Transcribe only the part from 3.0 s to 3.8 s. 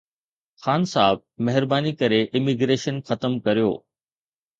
ختم ڪريو